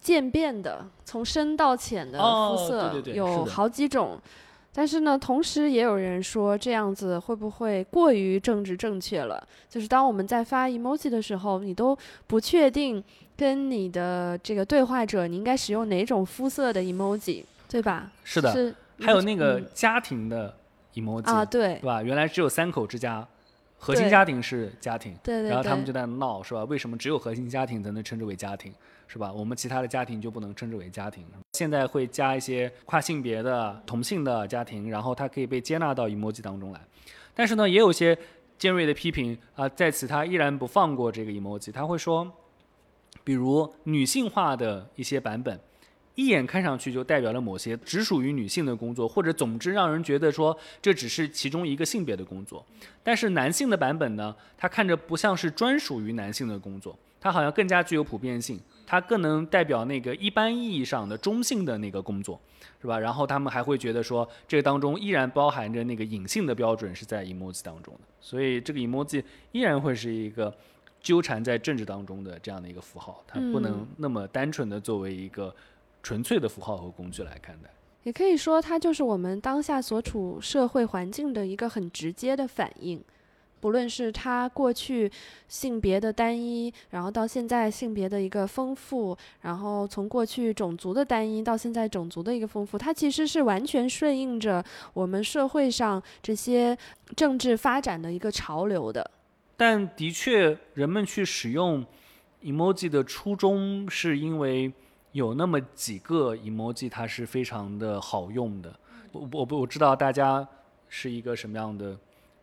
[0.00, 4.18] 渐变的，从深到浅的哦肤色，对对对有好几种。
[4.78, 9.42] 但是呢，同时也有人说这样子会不会过于政治正确了？
[9.70, 13.02] 就是当我们在发 emoji 的时候，你都不确定
[13.34, 18.12] 跟你的这个对话者你应该使用哪种肤色的 emoji，对吧？
[18.22, 20.54] 是的，是还有那个嗯家庭的
[20.92, 22.02] emoji 啊，对是吧？
[22.02, 23.26] 原来只有三口之家，
[23.78, 26.64] 核心家庭是家庭，对对对然后他们就在闹，是吧？
[26.64, 28.70] 为什么只有核心家庭才能称之为家庭，
[29.06, 29.32] 是吧？
[29.32, 31.24] 我们其他的家庭就不能称之为家庭？
[31.52, 36.80] 现在会加一些跨性别的、同性的家庭，然后它可以被接纳到 emoji 当中来。
[37.34, 38.16] 但是呢，也有些
[38.58, 42.30] 尖锐的批评啊、在此他依然不放过这个 emoji，他会说，
[43.22, 45.58] 比如女性化的一些版本。
[46.14, 52.64] 一眼看上去就代表了某些只属于女性的工作，或者总之让人觉得说这只是其中一个性别的工作。
[53.02, 62.40] 但是男性的版本呢，它看着不像是专属于男性的工作，它好像更加具有普遍性，它更能代表那个一般意义上的中性的那个工作，
[62.80, 63.00] 是吧？
[63.00, 70.54] 然后他们还会觉得说，这个当中依然包含着那个隐性的标准是在 emoji 当中的，所以这个 emoji 依然会是一个
[71.00, 75.52] 纠缠在政治当中的这样的一个符号，它不能嗯那么单纯的作为一个
[76.04, 77.68] 纯粹的符号和工具来看待。
[78.04, 83.02] 也可以说，它就是我们当下所处社会环境的一个很直接的反应。
[83.66, 85.10] 不论是它过去
[85.48, 96.78] 性别的单一，然后到现在性别的一个丰富，然后从过去种族的单一到现在种族的一个丰富，它其实是完全顺应着我们社会上这些
[97.16, 99.10] 政治发展的一个潮流的。
[99.56, 101.84] 但的确，人们去使用
[102.44, 104.72] emoji 的初衷，是因为
[105.10, 108.72] 有那么几个 emoji 它是非常的好用的。
[109.10, 110.46] 我我不我知道大家
[110.88, 111.98] 是一个什么样的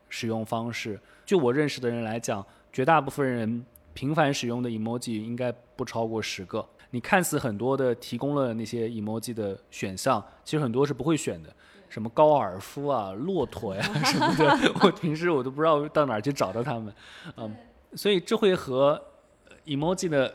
[0.09, 0.99] 使用方式。
[1.25, 6.67] 就我认识的人来讲，绝大部分人频繁使用的 emoji 应该不超过十个。
[6.91, 11.49] 你看似很多的提供了那些 emoji 的选项，其实很多是不会选的。
[11.89, 16.91] 什么高尔夫啊、骆驼呀、什么的，我平时我都不知道到哪儿去找到他们，
[17.37, 17.55] 嗯，
[17.95, 18.99] 所以这会和
[19.47, 20.33] 呃 emoji 的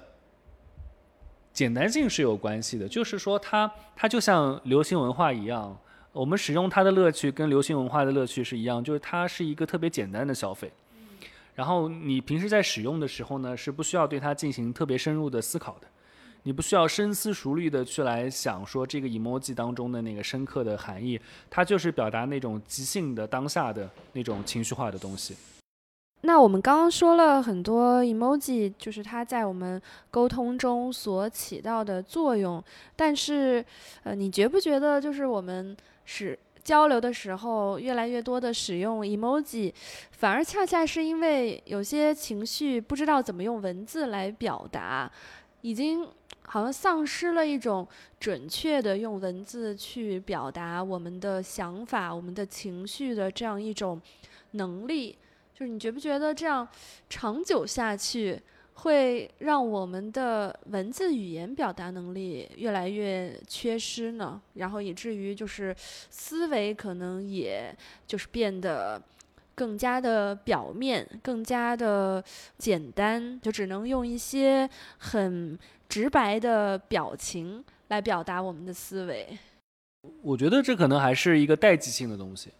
[1.52, 2.86] 简单性是有关系的。
[2.86, 5.76] 就是说它，它就像流行文化一样，
[6.18, 10.68] 我们使用它的乐趣跟流行文化的乐趣是一样，就是它是一个特别简单的消费。
[11.54, 15.86] 然后你平时在使用的时候呢，是不需要对它进行特别深入的思考的。
[16.42, 25.36] 你不需要深思熟虑的去来想说这个 emoji 当中的那个深刻的含义，它就是表达那种即兴的当下的那种情绪化的东西。
[26.22, 32.60] 那我们刚刚说了很多 emoji，就是它在我们沟通中所起到的作用。
[32.96, 33.64] 但是，
[34.02, 35.76] 呃，你觉不觉得，就是我们
[36.10, 39.70] 使交流的时候，越来越多的使用 emoji，
[40.12, 45.10] 反而恰恰是因为有些情绪不知道怎么用文字来表达，
[45.60, 46.08] 已经
[46.44, 47.86] 好像丧失了一种
[48.18, 54.00] 准确的用文字去表达我们的想法、我们的情绪的这样一种
[54.52, 55.14] 能力。
[55.52, 56.66] 就是你觉不觉得这样
[57.10, 58.40] 长久下去，
[58.82, 64.40] 会让我们的文字语言表达能力越来越缺失呢？
[64.54, 69.02] 然后以至于就是思维可能也就是变得
[69.56, 72.22] 更加的表面，更加的
[72.56, 79.26] 简单，就只能用一些很直白的表情来表达我们的思维。
[80.22, 82.50] 我觉得这可能还是一个代际性的东西，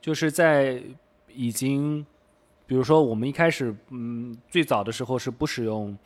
[0.00, 0.80] 就是在
[1.34, 2.06] 已经。
[2.66, 5.96] 比如说，我们一开始，嗯，最早的时候是不使用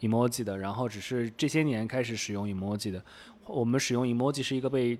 [0.00, 3.02] emoji 的，然后只是这些年开始使用 emoji 的。
[3.46, 4.98] 我们使用 emoji 是一个被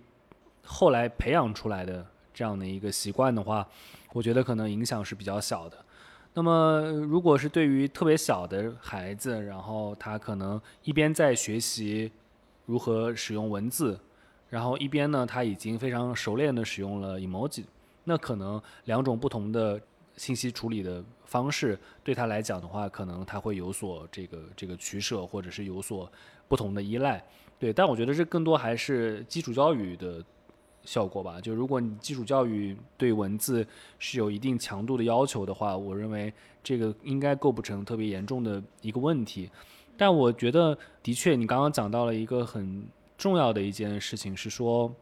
[0.64, 3.68] 后来培养出来的这样的一个习惯的话，
[4.14, 5.76] 我觉得可能影响是比较小的。
[6.32, 12.10] 那么，如果是对于特别小的孩子，然后他可能一边在学习
[12.64, 14.00] 如何使用文字，
[14.48, 17.64] 然后一边呢他已经非常熟练的使用了 emoji，
[18.04, 19.78] 那可能两种不同的。
[20.16, 26.10] 信息处理的方式对他来讲的话，可能他会有所这个这个取舍，或者是有所
[26.48, 27.24] 不同的依赖。
[27.58, 30.22] 对，但我觉得这更多还是基础教育的
[30.84, 31.40] 效果吧。
[31.40, 33.66] 就如果你基础教育对文字
[33.98, 39.50] 是有一定强度的要求的话，我认为这个应该构不成特别严重的一个问题。
[39.96, 42.84] 但我觉得，的确，你刚刚讲到了一个很
[43.16, 44.94] 重要的一件事情，是说。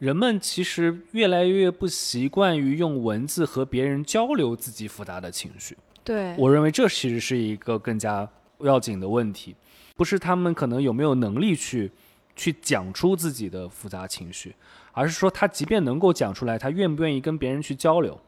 [0.00, 5.76] 人们其实越来越不习惯于用文字和别人交流自己复杂的情绪。
[6.02, 8.26] 对我认为这其实是一个更加
[8.60, 9.54] 要紧的问题，
[9.94, 11.92] 不是他们可能有没有能力去
[12.34, 14.54] 去讲出自己的复杂情绪，
[14.92, 18.18] 而是说他即便能够讲出来，他愿不愿意跟别人去交流。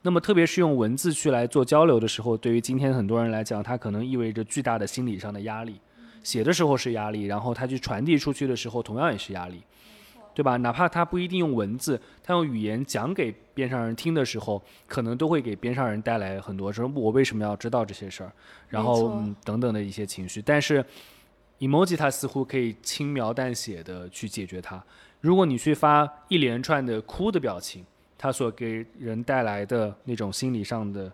[0.00, 5.78] 那么特别是用文字去来做交流的时候，对于今天很多人来讲，它可能意味着巨大的心理上的压力。
[6.22, 9.62] 写的时候是压力，然后他去传递出去的时候，同样也是压力。
[10.38, 10.56] 对吧？
[10.58, 18.30] 哪怕他不一定用文字，他用语言讲给边上人听的时候，可能都会给边上人带来很多说我为什么要知道这些事儿，
[18.68, 20.40] 然后嗯等等的一些情绪。
[20.40, 20.84] 但是
[21.58, 24.80] ，emoji 它似乎可以轻描淡写的去解决它。
[25.20, 27.84] 如果你去发一连串的哭的表情，
[28.16, 31.12] 它所给人带来的那种心理上的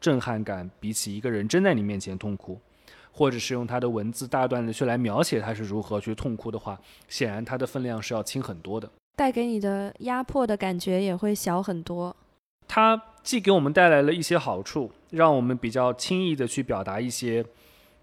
[0.00, 2.58] 震撼感，比起一个人真在你面前痛哭。
[3.20, 12.16] 或者是用他的文字大段的去来描写他是如何去痛哭的话，显然他的分量是要轻很多的，带给你的压迫的感觉也会小很多。
[12.66, 17.44] 它既给我们带来了一些好处，让我们比较轻易的去表达一些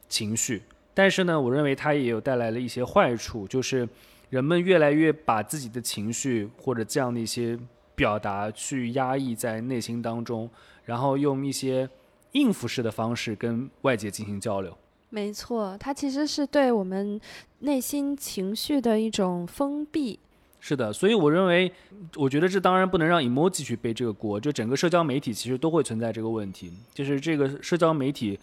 [0.08, 0.62] 情绪，
[0.93, 3.89] 但是呢，我认为它也有带来了一些坏处，就是
[4.30, 7.58] 人们越来越把自己的情绪或者这样的一些
[7.95, 10.47] 表达去压抑在内心当中，
[10.86, 11.89] 然后用一些
[12.34, 14.77] 应付式的方式跟外界进行交流。
[15.10, 17.20] 没错，它其实是对我们
[17.60, 20.20] 内心情绪的一种封闭。
[20.60, 21.72] 是的，所以我认为，
[22.15, 28.38] 我觉得这当然不能让 emoji 去背这个锅，就整个社交媒体其实都会存在这个问题，就是这个社交媒体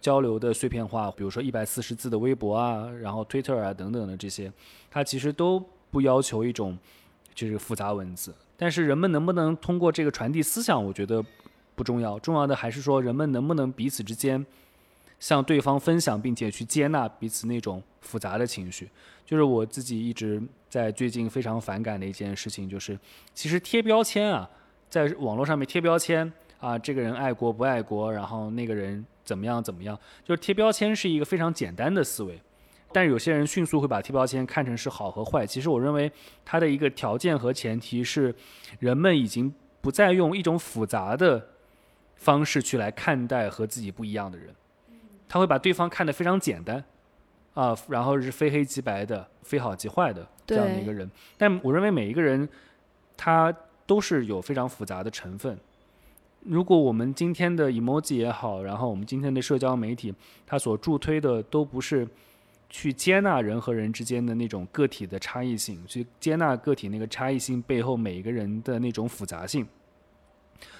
[0.00, 4.52] 交流的碎片化，比如说一百四十字的微博啊，然后 Twitter 啊等等的这些，
[4.90, 6.76] 它其实都不要求一种
[7.32, 11.24] 就是复杂文字，但是人们能不能通过这个传递思想，我觉得
[11.76, 14.44] 不重要，重要的还是说人们能不能彼此之间。
[15.20, 18.88] 向对方分享，并且去接纳彼此那种复杂的情绪，
[19.24, 22.98] 就是我自己一直在最近非常反感的一件事情，就是
[23.34, 24.48] 其实贴标签啊，
[24.88, 32.40] 在网络上面贴标签啊，这个人爱国不爱国，然后那个人怎么样怎么样，就是贴标签是一个非常简单的思维，
[32.92, 35.44] 但是有些人迅速会把贴标签看成是好和坏。
[35.46, 36.10] 其实我认为
[36.44, 38.34] 它的一个条件和前提是，
[38.78, 41.48] 人们已经不再用一种复杂的
[42.14, 44.54] 方式去来看待和自己不一样的人。
[45.28, 46.82] 他会把对方看得非常简单，
[47.54, 51.08] 啊，然后是非黑即白的、非好即坏的这样的一个人。
[51.36, 52.48] 但我认为每一个人，
[53.16, 53.54] 他
[53.86, 55.58] 都是有非常复杂的成分。
[56.40, 60.14] 如果我们今天的 emoji 也好，然后我们今天的社交媒体，
[60.46, 62.06] 它所助推的都不是
[62.70, 69.66] 去接纳人和人之间的那种个体的差异性，去接纳个体那个差异性背后每一个人的那种复杂性。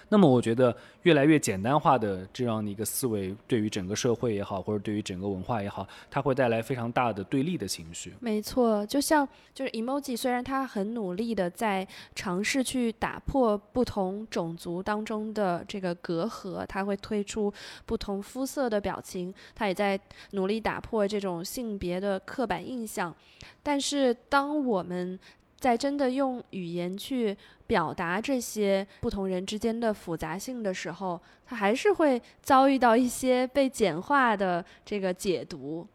[0.08, 8.14] 那么我觉得越来越简单化的这样的一个思维，对于整个社会也好，或者对于整个文化也好，它会带来非常大的对立的情绪。
[8.20, 17.52] 没错，就像就是 emoji，虽然它很努力的在尝试去打破不同种族当中的这个隔阂，它会推出
[17.84, 19.98] 不同肤色的表情，它也在
[20.30, 23.14] 努力打破这种性别的刻板印象。
[23.62, 25.18] 但是当我们
[25.58, 27.36] 在真的用语言去
[27.66, 35.86] 表达这些不同人之间的复杂性的时候，他还是会遭遇到一些被简化的这个解读，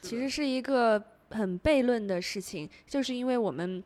[0.00, 3.82] 其实是一个很悖论的事情，就是因为我们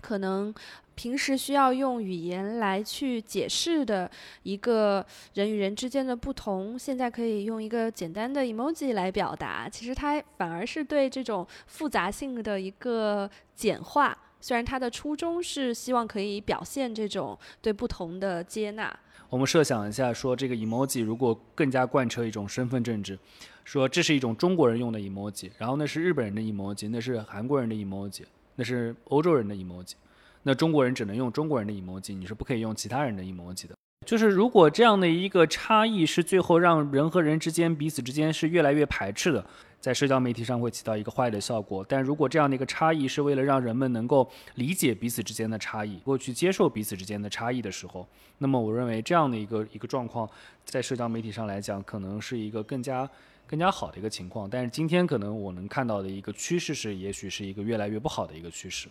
[0.00, 0.54] 可能
[0.94, 4.08] 平时需要用语言来去解释的
[4.44, 14.16] 一个人与人之间的不同，现在可以用一个简单的 emoji 来表达，其实它反而是对这种复杂性的一个简化。
[14.44, 18.94] 虽然他的初衷是希望可以表现这种对不同的接纳，
[19.30, 23.18] 我们设想一下，说这个 emoji 如果更加贯彻一种身份政治，
[23.64, 28.24] 说这是一种中国人用的 emoji，然后那是日本人的 emoji，那是韩国人的 emoji，
[28.56, 29.94] 那是欧洲人的 emoji，
[30.42, 33.74] 那中国人只能用中国人的 emoji，你是不可以用其他人的 emoji 的。
[34.04, 39.42] 就是如果这样的一个差异是最后让人和人之间彼此之间是越来越排斥的。
[39.84, 48.08] 在社交媒体上会起到一个坏的效果，但如果这样的一个差异是为了让人们能够理解彼此之间的差异，过去接受彼此之间的差异的时候，
[48.38, 50.26] 那么我认为这样的一个一个状况，
[50.64, 53.06] 在社交媒体上来讲，可能是一个更加
[53.46, 54.48] 更加好的一个情况。
[54.48, 58.88] 但是今天可能我能看到的一个趋势是，也许是一个越来越不好的一个趋势。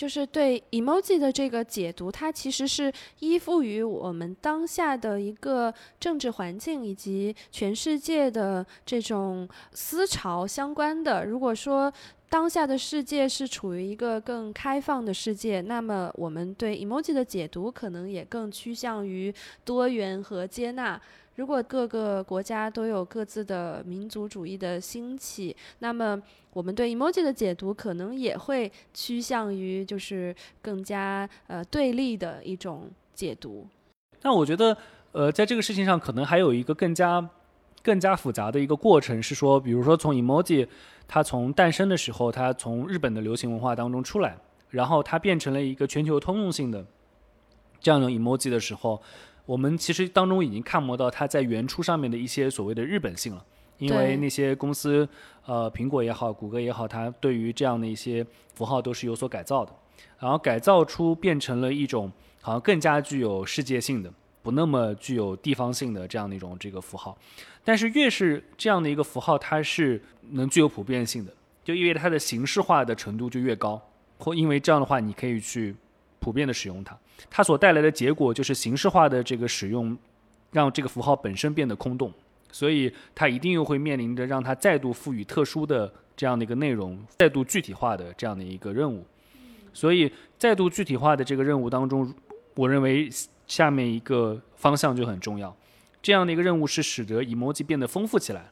[0.00, 11.26] 就是对 emoji 的这个解读，它其实是依附于我们当下的一个政治环境以及全世界的这种思潮相关的。
[11.26, 11.92] 如果说
[12.30, 19.30] 当下的世界是处于一个更开放的世界，那么我们对 emoji 的解读可能也更趋向于
[19.66, 20.98] 多元和接纳。
[21.40, 26.20] 如果各个国家都有各自的民族主义的兴起，那么
[26.52, 33.66] 我们对 emoji 的解读可能也会趋向于就是更加呃对立的一种解读。
[34.20, 34.76] 那我觉得，
[35.12, 37.26] 呃，在这个事情上，可能还有一个更加
[37.82, 40.68] 更加复杂的一个过程，是说，比如说从 emoji
[41.08, 44.36] 它从诞生的时候，它从日本的流行文化当中出来，
[44.68, 46.84] 然后它变成了一个全球通用性的
[47.80, 49.00] 这样的 emoji 的时候。
[49.50, 53.44] 我们其实当中已经看不到它在原初上面的一些所谓的日本性了，
[53.78, 55.08] 因为那些公司，
[55.44, 58.24] 呃，苹果也好，谷歌也好，它对于这样的一些
[58.54, 59.72] 符号都是有所改造的，
[60.20, 67.18] 然后改造出变成了一种好像更加具有世界性的，不那么具有地方性的这样的一种这个符号。
[67.64, 71.32] 但是越是这样的一个符号，它是能具有普遍性的，
[71.64, 73.82] 就意味着它的形式化的程度就越高，
[74.18, 75.74] 或因为这样的话，你可以去。
[76.20, 76.96] 普遍的使用它，
[77.28, 79.96] 它所带来的结果就是形式化的这个使用，
[80.52, 82.12] 让这个符号本身变得空洞，
[82.52, 89.04] 所以它一定又会面临着让它再度赋予特殊的这样的一个内容，再度具体化的这样的一个任务。
[89.72, 92.12] 所以再度具体化的这个任务当中，
[92.54, 93.08] 我认为
[93.46, 95.56] 下面一个方向就很重要。
[96.02, 98.50] 这样的一个任务是使得 emoji 变得丰富起来，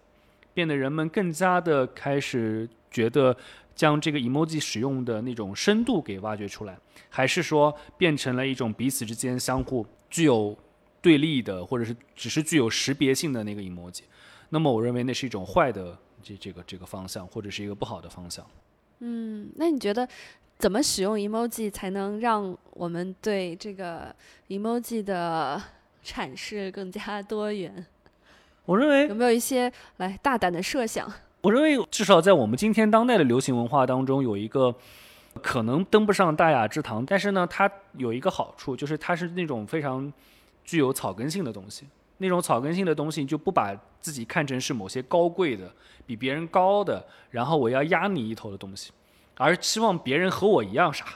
[0.58, 3.36] 变得人们更加的开始觉得。
[3.78, 6.76] 将这个 emoji 使用的那种深度给挖掘出来，
[7.08, 10.58] 还是说变成了一种彼此之间相互具有
[11.00, 14.02] 对立的，或者是只是具有识别性的那个 emoji？
[14.48, 18.44] 那么我认为那是一种坏的这这个这个方向，或者是一个不好的方向。
[18.98, 20.08] 嗯，那你觉得
[20.58, 24.12] 怎么使用 emoji 才能让我们对这个
[24.48, 25.62] emoji 的
[26.04, 27.86] 阐释更加多元？
[28.68, 31.10] 我认为有没有一些来大胆的设想？
[31.40, 34.74] 我认为，至少在我们今天当代的流行文化当中，有一个
[35.40, 40.12] 可能登不上大雅之堂，但是呢，它有一个好处，就是它是那种非常
[40.66, 41.86] 具有草根性的东西。
[42.18, 45.72] 那种草根性的东西，就不把自己看成是某些高贵的、
[46.04, 48.92] 比别人高的，然后我要压你一头的东西，
[49.38, 51.06] 而希望别人和我一样傻，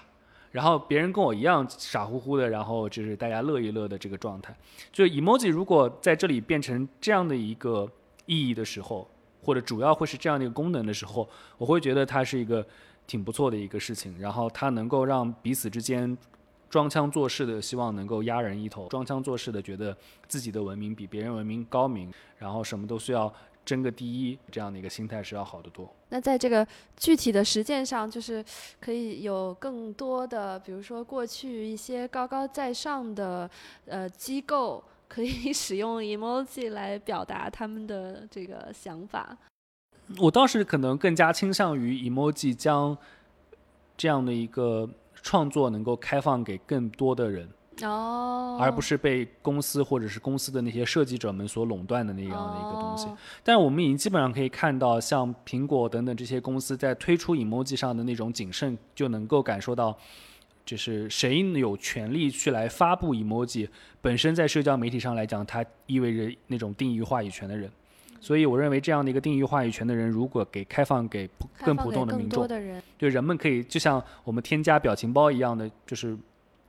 [0.52, 4.56] 然后别人跟我一样傻乎乎的，然后就是大家乐一乐的这个状态。
[4.92, 7.90] 就 emoji 如果在这里变成这样的一个
[8.26, 9.08] 意义的时候。
[9.44, 11.28] 或者主要会是这样的一个功能的时候，
[11.58, 12.64] 我会觉得它是一个
[13.08, 14.16] 挺不错的一个事情。
[14.20, 16.16] 然后它能够让彼此之间
[16.70, 19.96] 装腔作势的希望能够压人一头，装腔作势的觉得
[20.28, 23.34] 自己的文明比别人文明高明，然后什么都需要
[23.64, 25.92] 争个第一，这样的一个心态是要好得多。
[26.08, 28.44] 那在这个具体的实践上，就是
[28.80, 33.50] 可以有更多的，比如说过去一些高高在上的
[33.86, 34.82] 呃机构。
[35.14, 39.36] 可以 使用 emoji 来表达他们的这个想法。
[40.18, 42.96] 我倒是可能更加倾向于 emoji 将
[43.94, 47.46] 这样的一个创作能够开放给更多的人，
[47.84, 53.06] 哦，而不是被公司或者是公司的那些设计者们所垄断的那样的一个东西。
[53.06, 59.96] 哦但是我们已经基本上可以看到，像苹果等等这些公司在推出 emoji 上的那种谨慎，就能够感受到，
[60.64, 63.68] 就是谁有权利去来发布 emoji，
[64.00, 67.70] 本身在社交媒体上来讲，它意味着那种定义话语权的人。
[68.20, 71.28] 所以我认为这样的一个定义话语权的人，如果给开放给
[71.58, 76.16] 更普通的民众，多的人，对人们可以就像我们添加表情包一样的，就是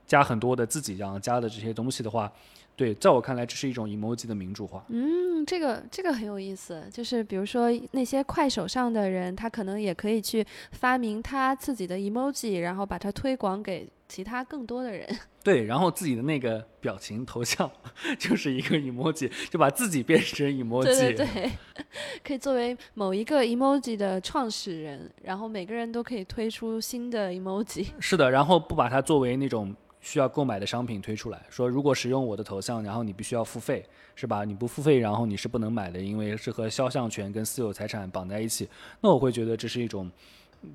[0.06, 2.30] 加很多的自己这样加的这些东西的话，
[2.76, 4.84] 对，在我看来，这是一种 emoji 的民主化。
[4.88, 15.08] 嗯，这个这个很有意思，就是比如说那些快手上的人，他可能也可以去发明他自己的 emoji，然后把它推广给其他更多的人。
[15.44, 17.70] 对，然后自己的那个表情头像
[18.18, 20.84] 就是一个 emoji，就把自己变成 emoji。
[20.84, 21.50] 对对对，
[22.24, 27.88] 可以作为某一个 emoji 的创始人，然后每个人都可以推出新的 emoji。
[28.00, 29.74] 是的，然后不把它作为那种
[30.04, 33.82] 需要购买的商品推出来，说如果使用我的头像，然后你必须要付费，
[34.14, 34.44] 是吧？
[34.44, 38.68] 你不付费，然后你是不能买的，因为是和肖像权跟私有财产绑在一起。
[39.00, 40.10] 那我会觉得这是一种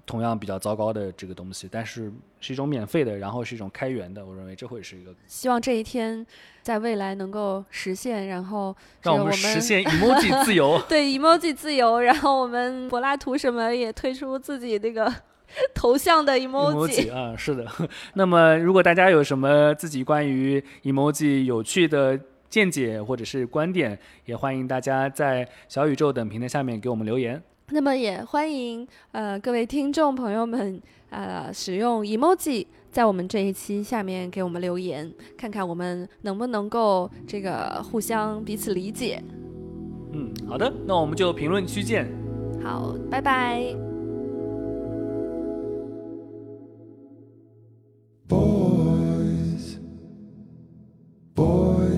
[0.04, 6.26] 同样比较糟糕的这个东西，但是是一种免费的，然后是一种开源的，我认为这会是一个希望这一天
[6.64, 10.82] 在未来能够实现，然后我让我们实现 emoji 自由。
[10.90, 15.14] 对 emoji 自由，然后我们柏拉图什么也推出自己那个
[15.74, 17.14] 头像的 emoji。
[17.14, 17.66] 啊，是的。
[18.14, 22.20] 那么，如果大家有什么自己关于 emoji 有趣的
[22.50, 27.42] 见解或者是观点，也欢迎大家在小宇宙等平台下面给我们留言。
[27.72, 30.82] 那么也欢迎呃各位听众朋友们
[31.12, 39.22] 呃使用 emoji 在我们这一期下面给我们留言，看看我们能不能够这个互相彼此理解。
[40.12, 42.12] 嗯，好的，那我们就评论区见。
[42.64, 43.89] 好，拜拜。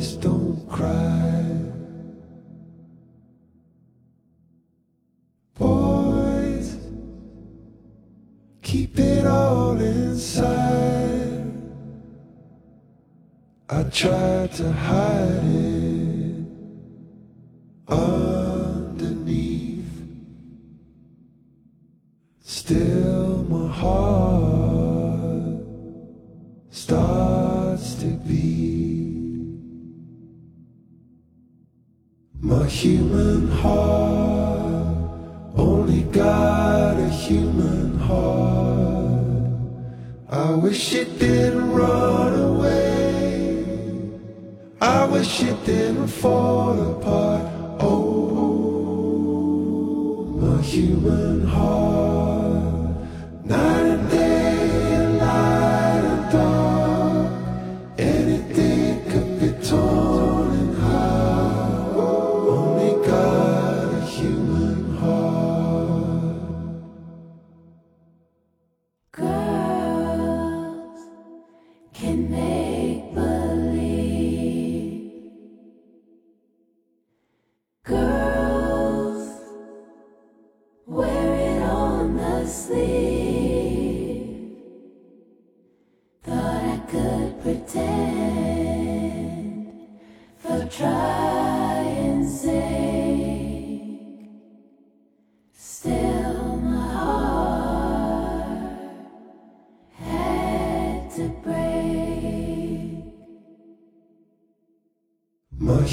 [0.02, 1.46] Don't cry.
[5.60, 6.78] Boys,
[8.64, 11.44] keep it all inside.
[13.70, 15.81] I tried to hide it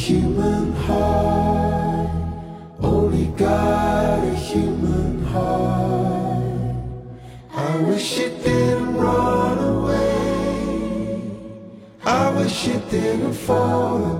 [0.08, 2.08] human heart
[2.80, 6.74] only got a human heart.
[7.52, 11.20] I wish it didn't run away.
[12.06, 14.17] I wish it didn't fall.